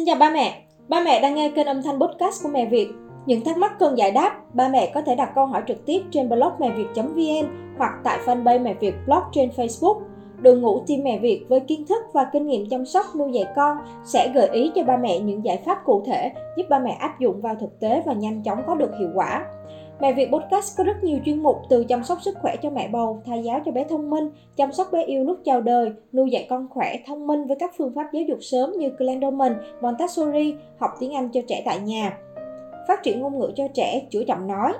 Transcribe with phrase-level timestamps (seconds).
[0.00, 2.88] Xin chào ba mẹ, ba mẹ đang nghe kênh âm thanh podcast của Mẹ Việt.
[3.26, 6.02] Những thắc mắc cần giải đáp, ba mẹ có thể đặt câu hỏi trực tiếp
[6.10, 10.00] trên blog mẹ việt.vn hoặc tại fanpage Mẹ Việt blog trên Facebook.
[10.38, 13.44] Đội ngũ team Mẹ Việt với kiến thức và kinh nghiệm chăm sóc nuôi dạy
[13.56, 16.90] con sẽ gợi ý cho ba mẹ những giải pháp cụ thể giúp ba mẹ
[16.90, 19.44] áp dụng vào thực tế và nhanh chóng có được hiệu quả.
[20.00, 22.88] Mẹ Việt Podcast có rất nhiều chuyên mục từ chăm sóc sức khỏe cho mẹ
[22.88, 26.30] bầu, thai giáo cho bé thông minh, chăm sóc bé yêu lúc chào đời, nuôi
[26.30, 30.54] dạy con khỏe, thông minh với các phương pháp giáo dục sớm như Glendoman, Montessori,
[30.78, 32.18] học tiếng Anh cho trẻ tại nhà,
[32.88, 34.72] phát triển ngôn ngữ cho trẻ, chữa chậm nói,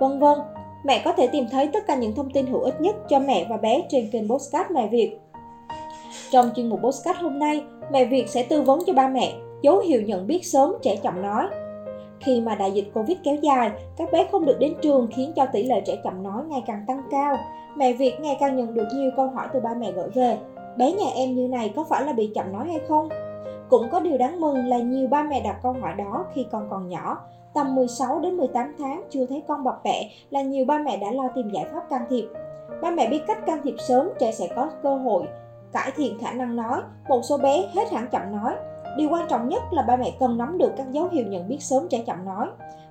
[0.00, 0.38] vân vân.
[0.84, 3.46] Mẹ có thể tìm thấy tất cả những thông tin hữu ích nhất cho mẹ
[3.50, 5.18] và bé trên kênh Podcast Mẹ Việt.
[6.30, 9.32] Trong chuyên mục Podcast hôm nay, Mẹ Việt sẽ tư vấn cho ba mẹ
[9.62, 11.46] dấu hiệu nhận biết sớm trẻ chậm nói,
[12.24, 15.46] khi mà đại dịch Covid kéo dài, các bé không được đến trường khiến cho
[15.46, 17.36] tỷ lệ trẻ chậm nói ngày càng tăng cao.
[17.76, 20.38] Mẹ Việt ngày càng nhận được nhiều câu hỏi từ ba mẹ gửi về.
[20.76, 23.08] Bé nhà em như này có phải là bị chậm nói hay không?
[23.70, 26.66] Cũng có điều đáng mừng là nhiều ba mẹ đặt câu hỏi đó khi con
[26.70, 27.18] còn nhỏ.
[27.54, 31.10] Tầm 16 đến 18 tháng chưa thấy con bập bẹ là nhiều ba mẹ đã
[31.10, 32.24] lo tìm giải pháp can thiệp.
[32.82, 35.26] Ba mẹ biết cách can thiệp sớm trẻ sẽ có cơ hội
[35.72, 36.80] cải thiện khả năng nói.
[37.08, 38.54] Một số bé hết hẳn chậm nói,
[38.96, 41.58] Điều quan trọng nhất là ba mẹ cần nắm được các dấu hiệu nhận biết
[41.60, 42.46] sớm trẻ chậm nói.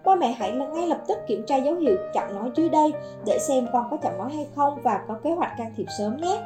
[0.05, 2.93] Ba mẹ hãy ngay lập tức kiểm tra dấu hiệu chậm nói dưới đây
[3.25, 6.17] để xem con có chậm nói hay không và có kế hoạch can thiệp sớm
[6.17, 6.41] nhé.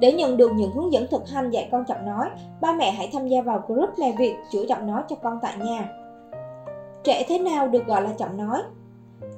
[0.00, 2.28] Để nhận được những hướng dẫn thực hành dạy con chậm nói,
[2.60, 5.54] ba mẹ hãy tham gia vào group Mẹ việc chữa chậm nói cho con tại
[5.58, 5.88] nhà.
[7.04, 8.62] Trẻ thế nào được gọi là chậm nói?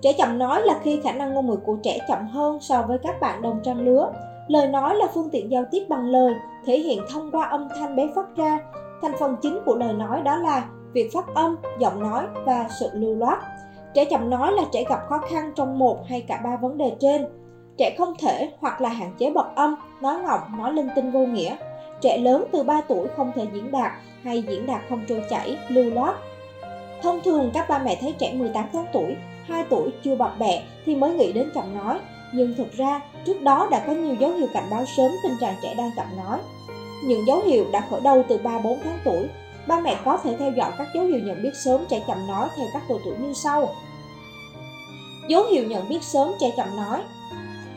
[0.01, 2.99] Trẻ chậm nói là khi khả năng ngôn ngữ của trẻ chậm hơn so với
[2.99, 4.13] các bạn đồng trang lứa.
[4.49, 6.35] Lời nói là phương tiện giao tiếp bằng lời,
[6.67, 8.59] thể hiện thông qua âm thanh bé phát ra.
[9.03, 12.91] Thành phần chính của lời nói đó là việc phát âm, giọng nói và sự
[12.93, 13.39] lưu loát.
[13.95, 16.93] Trẻ chậm nói là trẻ gặp khó khăn trong một hay cả ba vấn đề
[17.01, 17.27] trên.
[17.79, 21.21] Trẻ không thể hoặc là hạn chế bật âm, nói ngọng, nói linh tinh vô
[21.21, 21.57] nghĩa.
[22.01, 23.93] Trẻ lớn từ 3 tuổi không thể diễn đạt
[24.23, 26.15] hay diễn đạt không trôi chảy, lưu loát.
[27.03, 30.63] Thông thường các ba mẹ thấy trẻ 18 tháng tuổi, 2 tuổi chưa bập bẹ
[30.87, 31.99] thì mới nghĩ đến chậm nói,
[32.33, 35.55] nhưng thực ra trước đó đã có nhiều dấu hiệu cảnh báo sớm tình trạng
[35.63, 36.39] trẻ đang chậm nói.
[37.07, 39.29] Những dấu hiệu đã khởi đầu từ 3-4 tháng tuổi.
[39.67, 42.49] Ba mẹ có thể theo dõi các dấu hiệu nhận biết sớm trẻ chậm nói
[42.57, 43.69] theo các độ tuổi như sau.
[45.29, 47.01] Dấu hiệu nhận biết sớm trẻ chậm nói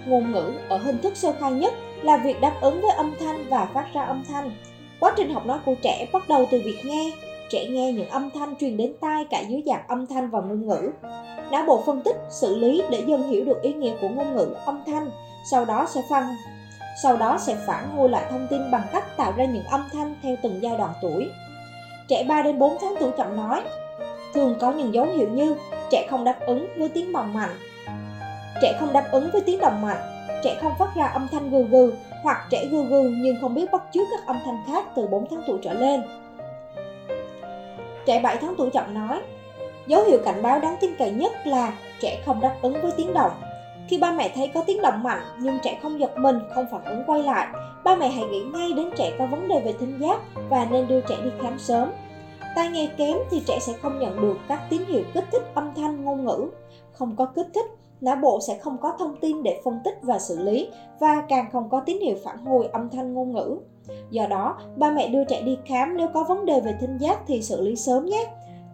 [0.08, 1.74] Ngôn ngữ ở hình thức sơ khai nhất
[2.04, 4.52] là việc đáp ứng với âm thanh và phát ra âm thanh.
[5.00, 7.12] Quá trình học nói của trẻ bắt đầu từ việc nghe.
[7.50, 10.68] Trẻ nghe những âm thanh truyền đến tai cả dưới dạng âm thanh và ngôn
[10.68, 10.92] ngữ.
[11.52, 14.56] Não bộ phân tích, xử lý để dần hiểu được ý nghĩa của ngôn ngữ,
[14.66, 15.09] âm thanh,
[15.52, 16.24] sau đó sẽ phân
[17.03, 20.16] sau đó sẽ phản hồi lại thông tin bằng cách tạo ra những âm thanh
[20.24, 21.30] theo từng giai đoạn tuổi.
[22.08, 23.62] Trẻ 3 đến 4 tháng tuổi chậm nói,
[24.34, 25.56] thường có những dấu hiệu như
[25.91, 27.56] trẻ không đáp ứng với tiếng bằng mạnh.
[28.62, 31.63] Trẻ không đáp ứng với tiếng đồng mạnh, trẻ không phát ra âm thanh gừ
[31.63, 31.94] gừ
[32.24, 35.28] hoặc trẻ gừ gừ nhưng không biết bắt chước các âm thanh khác từ 4
[35.29, 36.02] tháng tuổi trở lên.
[38.06, 39.22] Trẻ 7 tháng tuổi chậm nói,
[39.88, 43.14] dấu hiệu cảnh báo đáng tin cậy nhất là trẻ không đáp ứng với tiếng
[43.14, 43.31] động
[43.88, 46.86] khi ba mẹ thấy có tiếng động mạnh nhưng trẻ không giật mình, không phản
[46.86, 47.48] ứng quay lại,
[47.84, 50.88] ba mẹ hãy nghĩ ngay đến trẻ có vấn đề về thính giác và nên
[50.88, 51.92] đưa trẻ đi khám sớm.
[52.56, 55.74] Tai nghe kém thì trẻ sẽ không nhận được các tín hiệu kích thích âm
[55.76, 56.47] thanh ngôn ngữ.
[56.94, 57.66] Không có kích thích,
[58.02, 61.50] não bộ sẽ không có thông tin để phân tích và xử lý và càng
[61.52, 63.58] không có tín hiệu phản hồi âm thanh ngôn ngữ.
[64.12, 67.20] Do đó, ba mẹ đưa trẻ đi khám nếu có vấn đề về thính giác
[67.28, 68.26] thì xử lý sớm nhé.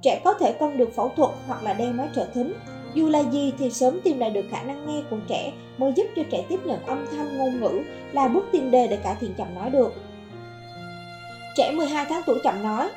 [0.02, 2.54] Trẻ có thể cần được phẫu thuật hoặc là đeo máy trợ thính
[2.94, 6.06] dù là gì thì sớm tìm lại được khả năng nghe của trẻ mới giúp
[6.16, 7.82] cho trẻ tiếp nhận âm thanh ngôn ngữ
[8.12, 9.94] là bước tiền đề để cải thiện chậm nói được.
[11.58, 12.90] Trẻ 12 tháng tuổi chậm nói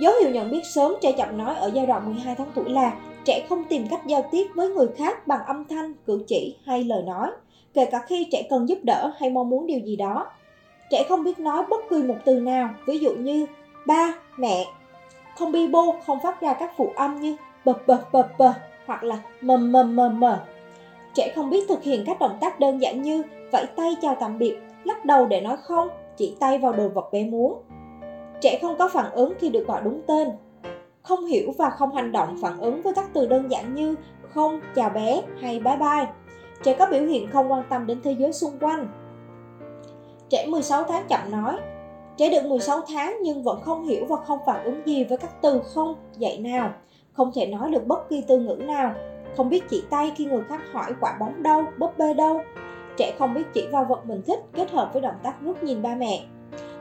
[0.00, 2.92] Dấu hiệu nhận biết sớm trẻ chậm nói ở giai đoạn 12 tháng tuổi là
[3.24, 6.84] trẻ không tìm cách giao tiếp với người khác bằng âm thanh, cử chỉ hay
[6.84, 7.30] lời nói,
[7.74, 10.26] kể cả khi trẻ cần giúp đỡ hay mong muốn điều gì đó.
[10.90, 13.46] Trẻ không biết nói bất cứ một từ nào, ví dụ như
[13.86, 14.64] ba, mẹ.
[15.38, 18.54] Không bi bô, không phát ra các phụ âm như bập bập bập bập
[18.86, 20.40] hoặc là mầm mầm mầm mờ.
[21.14, 24.38] Trẻ không biết thực hiện các động tác đơn giản như vẫy tay chào tạm
[24.38, 27.62] biệt, lắc đầu để nói không, chỉ tay vào đồ vật bé muốn.
[28.40, 30.28] Trẻ không có phản ứng khi được gọi đúng tên.
[31.02, 33.94] Không hiểu và không hành động phản ứng với các từ đơn giản như
[34.34, 36.06] không, chào bé hay bye bye.
[36.62, 38.88] Trẻ có biểu hiện không quan tâm đến thế giới xung quanh.
[40.28, 41.56] Trẻ 16 tháng chậm nói,
[42.16, 45.42] Trẻ được 16 tháng nhưng vẫn không hiểu và không phản ứng gì với các
[45.42, 46.72] từ không, dạy nào
[47.12, 48.94] không thể nói được bất kỳ từ ngữ nào,
[49.36, 52.40] không biết chỉ tay khi người khác hỏi quả bóng đâu, búp bê đâu.
[52.96, 55.82] Trẻ không biết chỉ vào vật mình thích kết hợp với động tác ngước nhìn
[55.82, 56.22] ba mẹ.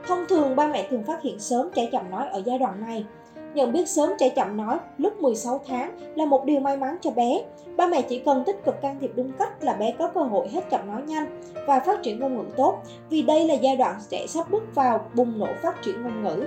[0.08, 3.06] Thông thường ba mẹ thường phát hiện sớm trẻ chậm nói ở giai đoạn này.
[3.54, 7.12] Nhận biết sớm trẻ chậm nói lúc 16 tháng là một điều may mắn cho
[7.12, 7.42] bé.
[7.78, 10.48] Ba mẹ chỉ cần tích cực can thiệp đúng cách là bé có cơ hội
[10.50, 12.78] hết chậm nói nhanh và phát triển ngôn ngữ tốt
[13.10, 16.46] vì đây là giai đoạn trẻ sắp bước vào bùng nổ phát triển ngôn ngữ.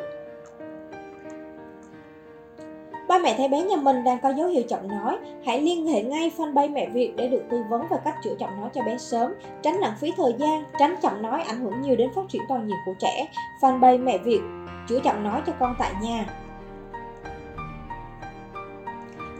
[3.12, 6.03] Ba mẹ thấy bé nhà mình đang có dấu hiệu chậm nói, hãy liên hệ
[6.03, 8.99] ngay fanpage Mẹ Việt để được tư vấn về cách chữa chậm nói cho bé
[8.99, 12.43] sớm, tránh lãng phí thời gian, tránh chậm nói ảnh hưởng nhiều đến phát triển
[12.49, 13.26] toàn diện của trẻ.
[13.61, 14.41] Fanpage Mẹ Việt
[14.88, 16.26] chữa chậm nói cho con tại nhà.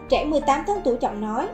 [0.09, 1.49] Trẻ 18 tháng tuổi chậm nói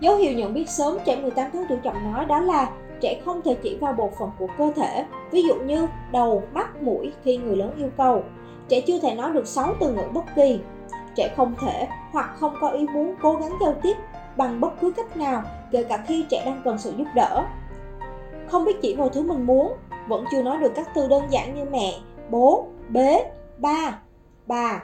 [0.00, 2.70] Dấu hiệu nhận biết sớm trẻ 18 tháng tuổi chậm nói đó là
[3.00, 6.82] trẻ không thể chỉ vào bộ phận của cơ thể, ví dụ như đầu, mắt,
[6.82, 8.22] mũi khi người lớn yêu cầu.
[8.68, 10.60] Trẻ chưa thể nói được 6 từ ngữ bất kỳ.
[11.20, 13.96] Trẻ không thể hoặc không có ý muốn cố gắng giao tiếp
[14.36, 17.44] bằng bất cứ cách nào, kể cả khi trẻ đang cần sự giúp đỡ.
[18.48, 19.72] Không biết chỉ vào thứ mình muốn,
[20.08, 21.92] vẫn chưa nói được các từ đơn giản như mẹ,
[22.30, 23.24] bố, bế,
[23.58, 23.98] ba,
[24.46, 24.82] bà.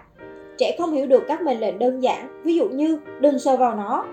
[0.59, 3.75] Trẻ không hiểu được các mệnh lệnh đơn giản, ví dụ như đừng sờ vào
[3.75, 4.05] nó,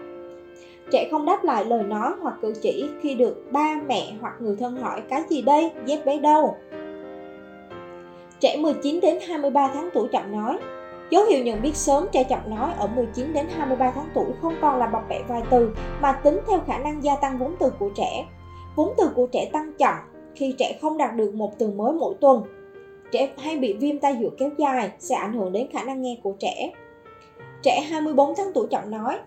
[0.92, 4.56] Trẻ không đáp lại lời nói hoặc cử chỉ khi được ba mẹ hoặc người
[4.60, 6.56] thân hỏi cái gì đây, dép bé đâu.
[8.40, 10.60] Trẻ 19 đến 23 tháng tuổi chậm nói
[11.09, 14.55] Dấu hiệu nhận biết sớm trẻ chậm nói ở 19 đến 23 tháng tuổi không
[14.61, 17.69] còn là bập bẹ vài từ, mà tính theo khả năng gia tăng vốn từ
[17.79, 18.25] của trẻ.
[18.75, 19.95] Vốn từ của trẻ tăng chậm
[20.35, 22.44] khi trẻ không đạt được một từ mới mỗi tuần.
[23.11, 26.17] Trẻ hay bị viêm tai giữa kéo dài sẽ ảnh hưởng đến khả năng nghe
[26.23, 26.71] của trẻ.
[27.61, 29.19] Trẻ 24 tháng tuổi chậm nói,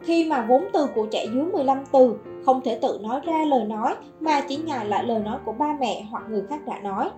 [0.00, 2.14] khi mà vốn từ của trẻ dưới 15 từ,
[2.46, 5.76] không thể tự nói ra lời nói, mà chỉ nhài lại lời nói của ba
[5.80, 7.10] mẹ hoặc người khác đã nói.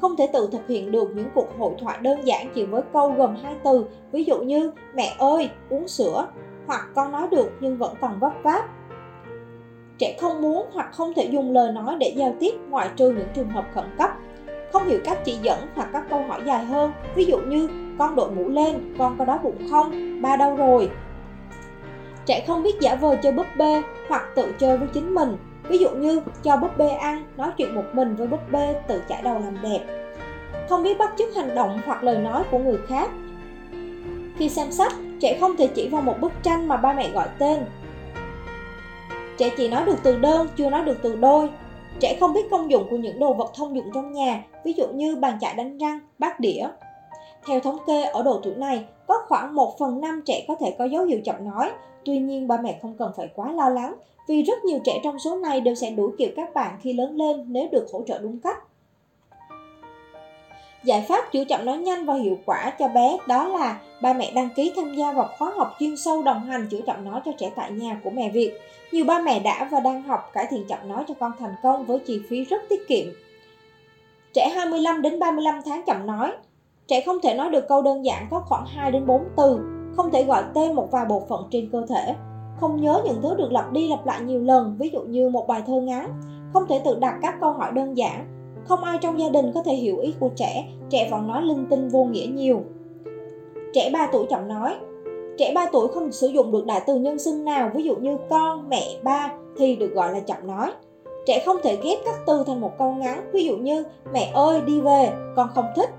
[0.00, 3.10] Không thể tự thực hiện được những cuộc hội thoại đơn giản chỉ với câu
[3.10, 6.26] gồm hai từ, ví dụ như mẹ ơi, uống sữa,
[6.66, 8.64] hoặc con nói được nhưng vẫn còn vấp váp.
[9.98, 13.28] Trẻ không muốn hoặc không thể dùng lời nói để giao tiếp ngoại trừ những
[13.34, 14.10] trường hợp khẩn cấp.
[14.72, 17.68] Không hiểu cách chỉ dẫn hoặc các câu hỏi dài hơn, ví dụ như
[17.98, 20.90] con đội mũ lên, con có đói bụng không, ba đâu rồi,
[22.26, 25.36] Trẻ không biết giả vờ chơi búp bê hoặc tự chơi với chính mình.
[25.68, 29.02] Ví dụ như cho búp bê ăn, nói chuyện một mình với búp bê, tự
[29.08, 29.80] chải đầu làm đẹp.
[30.68, 33.10] Không biết bắt chước hành động hoặc lời nói của người khác.
[34.36, 37.28] Khi xem sách, trẻ không thể chỉ vào một bức tranh mà ba mẹ gọi
[37.38, 37.64] tên.
[39.38, 41.50] Trẻ chỉ nói được từ đơn, chưa nói được từ đôi.
[42.00, 44.86] Trẻ không biết công dụng của những đồ vật thông dụng trong nhà, ví dụ
[44.88, 46.66] như bàn chải đánh răng, bát đĩa.
[47.46, 50.74] Theo thống kê, ở độ tuổi này, có khoảng 1 phần 5 trẻ có thể
[50.78, 51.70] có dấu hiệu chậm nói,
[52.04, 53.94] Tuy nhiên, ba mẹ không cần phải quá lo lắng
[54.28, 57.16] vì rất nhiều trẻ trong số này đều sẽ đuổi kịp các bạn khi lớn
[57.16, 58.58] lên nếu được hỗ trợ đúng cách.
[60.84, 64.32] Giải pháp chữa chậm nói nhanh và hiệu quả cho bé đó là ba mẹ
[64.34, 67.32] đăng ký tham gia vào khóa học chuyên sâu đồng hành chữa chậm nói cho
[67.38, 68.58] trẻ tại nhà của mẹ Việt.
[68.92, 71.84] Nhiều ba mẹ đã và đang học cải thiện chậm nói cho con thành công
[71.84, 73.06] với chi phí rất tiết kiệm.
[74.32, 76.32] Trẻ 25 đến 35 tháng chậm nói
[76.86, 79.60] Trẻ không thể nói được câu đơn giản có khoảng 2 đến 4 từ
[79.96, 82.14] không thể gọi tên một vài bộ phận trên cơ thể,
[82.60, 85.48] không nhớ những thứ được lặp đi lặp lại nhiều lần, ví dụ như một
[85.48, 86.20] bài thơ ngắn,
[86.52, 88.26] không thể tự đặt các câu hỏi đơn giản,
[88.64, 91.66] không ai trong gia đình có thể hiểu ý của trẻ, trẻ vẫn nói linh
[91.70, 92.60] tinh vô nghĩa nhiều.
[93.74, 94.76] Trẻ 3 tuổi chậm nói
[95.38, 98.16] Trẻ 3 tuổi không sử dụng được đại từ nhân xưng nào, ví dụ như
[98.30, 100.72] con, mẹ, ba thì được gọi là chậm nói.
[101.26, 104.60] Trẻ không thể ghép các từ thành một câu ngắn, ví dụ như mẹ ơi
[104.66, 105.90] đi về, con không thích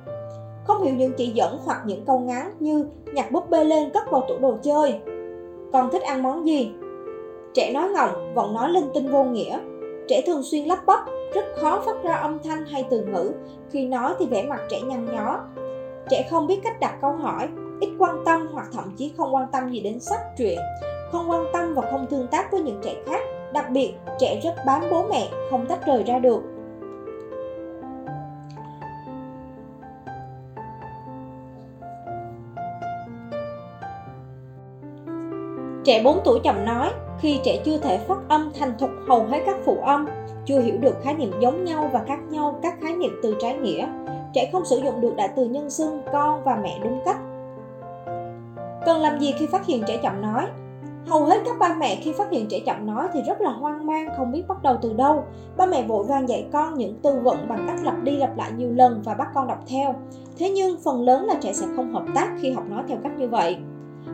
[0.67, 4.11] không hiểu những chỉ dẫn hoặc những câu ngắn như nhặt búp bê lên cất
[4.11, 4.99] vào tủ đồ chơi.
[5.73, 6.71] Con thích ăn món gì?
[7.53, 9.59] Trẻ nói ngọng, vẫn nói linh tinh vô nghĩa.
[10.07, 10.99] Trẻ thường xuyên lắp bắp,
[11.33, 13.31] rất khó phát ra âm thanh hay từ ngữ.
[13.71, 15.39] Khi nói thì vẻ mặt trẻ nhăn nhó.
[16.09, 17.47] Trẻ không biết cách đặt câu hỏi,
[17.79, 20.59] ít quan tâm hoặc thậm chí không quan tâm gì đến sách truyện,
[21.11, 23.21] không quan tâm và không tương tác với những trẻ khác.
[23.53, 26.41] Đặc biệt, trẻ rất bám bố mẹ, không tách rời ra được.
[35.85, 39.39] Trẻ 4 tuổi chậm nói, khi trẻ chưa thể phát âm thành thục hầu hết
[39.45, 40.05] các phụ âm,
[40.45, 43.57] chưa hiểu được khái niệm giống nhau và khác nhau các khái niệm từ trái
[43.57, 43.87] nghĩa,
[44.33, 47.17] trẻ không sử dụng được đại từ nhân xưng con và mẹ đúng cách.
[48.85, 50.45] Cần làm gì khi phát hiện trẻ chậm nói?
[51.07, 53.87] Hầu hết các ba mẹ khi phát hiện trẻ chậm nói thì rất là hoang
[53.87, 55.23] mang, không biết bắt đầu từ đâu.
[55.57, 58.51] Ba mẹ vội vàng dạy con những từ vựng bằng cách lặp đi lặp lại
[58.57, 59.95] nhiều lần và bắt con đọc theo.
[60.37, 63.17] Thế nhưng phần lớn là trẻ sẽ không hợp tác khi học nói theo cách
[63.17, 63.57] như vậy.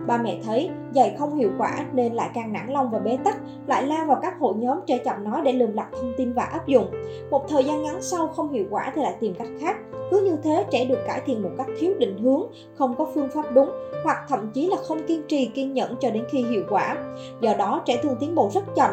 [0.07, 3.37] Ba mẹ thấy dạy không hiệu quả nên lại càng nản lòng và bế tắc,
[3.67, 6.43] lại lao vào các hội nhóm trẻ chậm nói để lường lặt thông tin và
[6.43, 6.91] áp dụng.
[7.29, 9.75] Một thời gian ngắn sau không hiệu quả thì lại tìm cách khác.
[10.11, 12.41] Cứ như thế trẻ được cải thiện một cách thiếu định hướng,
[12.75, 13.71] không có phương pháp đúng
[14.03, 16.97] hoặc thậm chí là không kiên trì kiên nhẫn cho đến khi hiệu quả.
[17.41, 18.91] Do đó trẻ thường tiến bộ rất chậm,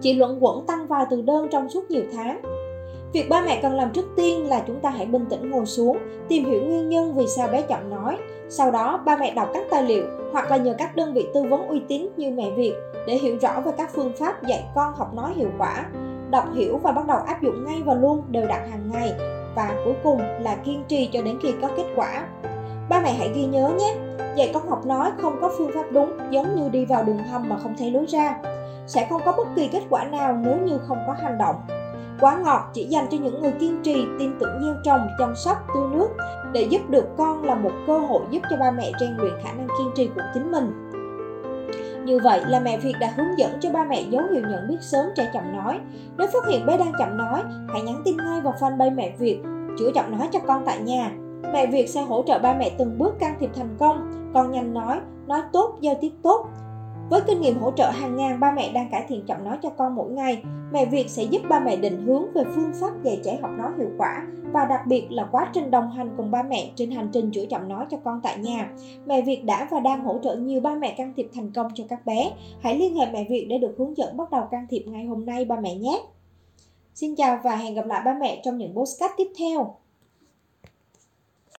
[0.00, 2.40] chỉ luận quẩn tăng vài từ đơn trong suốt nhiều tháng.
[3.12, 5.98] Việc ba mẹ cần làm trước tiên là chúng ta hãy bình tĩnh ngồi xuống,
[6.28, 8.18] tìm hiểu nguyên nhân vì sao bé chậm nói.
[8.48, 11.42] Sau đó, ba mẹ đọc các tài liệu hoặc là nhờ các đơn vị tư
[11.42, 12.74] vấn uy tín như Mẹ Việt
[13.06, 15.86] để hiểu rõ về các phương pháp dạy con học nói hiệu quả.
[16.30, 19.12] Đọc hiểu và bắt đầu áp dụng ngay và luôn đều đặn hàng ngày
[19.54, 22.26] và cuối cùng là kiên trì cho đến khi có kết quả.
[22.88, 23.94] Ba mẹ hãy ghi nhớ nhé,
[24.36, 27.48] dạy con học nói không có phương pháp đúng giống như đi vào đường hầm
[27.48, 28.38] mà không thấy lối ra.
[28.86, 31.56] Sẽ không có bất kỳ kết quả nào nếu như không có hành động.
[32.22, 35.56] Quá ngọt chỉ dành cho những người kiên trì, tin tưởng gieo trồng, chăm sóc,
[35.74, 36.08] tưới nước
[36.52, 39.52] để giúp được con là một cơ hội giúp cho ba mẹ rèn luyện khả
[39.52, 40.88] năng kiên trì của chính mình.
[42.04, 44.76] Như vậy là mẹ Việt đã hướng dẫn cho ba mẹ dấu hiệu nhận biết
[44.80, 45.80] sớm trẻ chậm nói.
[46.18, 49.40] Nếu phát hiện bé đang chậm nói, hãy nhắn tin ngay vào fanpage mẹ Việt
[49.78, 51.10] chữa chậm nói cho con tại nhà.
[51.52, 54.74] Mẹ Việt sẽ hỗ trợ ba mẹ từng bước can thiệp thành công, con nhanh
[54.74, 56.48] nói, nói tốt, giao tiếp tốt,
[57.12, 59.70] với kinh nghiệm hỗ trợ hàng ngàn ba mẹ đang cải thiện giọng nói cho
[59.70, 60.42] con mỗi ngày,
[60.72, 63.70] mẹ Việt sẽ giúp ba mẹ định hướng về phương pháp dạy trẻ học nói
[63.78, 67.08] hiệu quả và đặc biệt là quá trình đồng hành cùng ba mẹ trên hành
[67.12, 68.70] trình chữa giọng nói cho con tại nhà.
[69.06, 71.84] Mẹ Việt đã và đang hỗ trợ nhiều ba mẹ can thiệp thành công cho
[71.88, 72.32] các bé.
[72.60, 75.26] Hãy liên hệ mẹ Việt để được hướng dẫn bắt đầu can thiệp ngay hôm
[75.26, 76.02] nay ba mẹ nhé.
[76.94, 79.74] Xin chào và hẹn gặp lại ba mẹ trong những postcard tiếp theo.